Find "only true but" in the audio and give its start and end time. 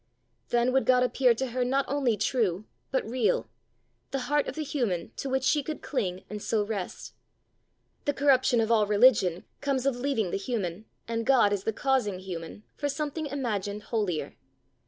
1.87-3.07